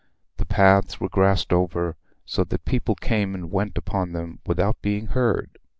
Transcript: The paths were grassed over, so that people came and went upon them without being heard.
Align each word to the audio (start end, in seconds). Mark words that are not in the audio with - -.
The 0.37 0.47
paths 0.47 0.99
were 0.99 1.09
grassed 1.09 1.53
over, 1.53 1.95
so 2.25 2.43
that 2.45 2.65
people 2.65 2.95
came 2.95 3.35
and 3.35 3.51
went 3.51 3.77
upon 3.77 4.13
them 4.13 4.39
without 4.47 4.81
being 4.81 5.05
heard. 5.05 5.59